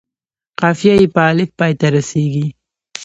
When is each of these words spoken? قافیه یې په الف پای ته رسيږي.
قافیه 0.59 0.93
یې 1.01 1.07
په 1.15 1.21
الف 1.29 1.49
پای 1.59 1.73
ته 1.79 1.87
رسيږي. 1.95 2.47